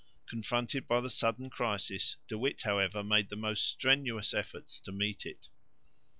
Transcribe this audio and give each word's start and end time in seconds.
Confronted 0.25 0.87
by 0.87 0.99
the 0.99 1.11
sudden 1.11 1.51
crisis, 1.51 2.15
De 2.27 2.35
Witt 2.35 2.63
however 2.63 3.03
made 3.03 3.29
the 3.29 3.35
most 3.35 3.69
strenuous 3.69 4.33
efforts 4.33 4.79
to 4.79 4.91
meet 4.91 5.27
it. 5.27 5.47